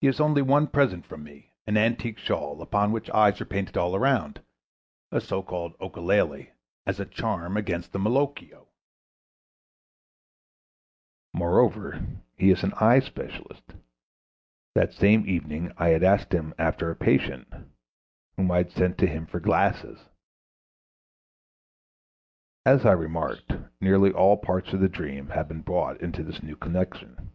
He 0.00 0.06
has 0.06 0.16
had 0.16 0.24
only 0.24 0.40
one 0.40 0.68
present 0.68 1.04
from 1.04 1.22
me, 1.22 1.52
an 1.66 1.76
antique 1.76 2.16
shawl, 2.16 2.62
upon 2.62 2.92
which 2.92 3.10
eyes 3.10 3.38
are 3.42 3.44
painted 3.44 3.76
all 3.76 3.94
round, 3.98 4.40
a 5.12 5.20
so 5.20 5.42
called 5.42 5.76
Occhiale, 5.80 6.48
as 6.86 6.98
a 6.98 7.04
charm 7.04 7.54
against 7.58 7.92
the 7.92 7.98
Malocchio. 7.98 8.68
Moreover, 11.34 12.06
he 12.38 12.52
is 12.52 12.62
an 12.64 12.72
eye 12.80 13.00
specialist. 13.00 13.74
That 14.74 14.94
same 14.94 15.28
evening 15.28 15.74
I 15.76 15.88
had 15.88 16.02
asked 16.02 16.32
him 16.32 16.54
after 16.56 16.90
a 16.90 16.96
patient 16.96 17.52
whom 18.38 18.50
I 18.50 18.56
had 18.56 18.70
sent 18.72 18.96
to 18.96 19.06
him 19.06 19.26
for 19.26 19.40
glasses. 19.40 20.06
As 22.64 22.86
I 22.86 22.92
remarked, 22.92 23.52
nearly 23.78 24.10
all 24.10 24.38
parts 24.38 24.72
of 24.72 24.80
the 24.80 24.88
dream 24.88 25.28
have 25.28 25.48
been 25.48 25.60
brought 25.60 26.00
into 26.00 26.22
this 26.22 26.42
new 26.42 26.56
connection. 26.56 27.30